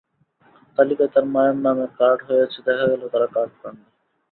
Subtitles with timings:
[0.77, 3.85] তালিকায় তাঁর মায়ের নামে কার্ড হয়েছে দেখা গেলেও তাঁরা কার্ড পাননি।